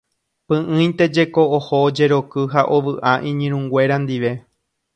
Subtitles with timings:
[0.51, 4.31] Py'ỹinte jeko oho ojeroky ha ovy'a iñirũnguéra ndive.